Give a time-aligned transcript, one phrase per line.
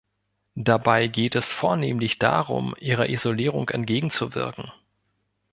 [0.55, 4.71] Dabei geht es vornehmlich darum, ihrer Isolierung entgegenzuwirken.